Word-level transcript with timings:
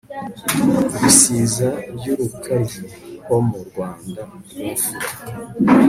ibisiza 0.95 1.67
byUrukaryi 1.95 2.79
Ho 3.25 3.37
mu 3.47 3.57
Rwanda 3.67 4.21
rwimfura 4.45 5.07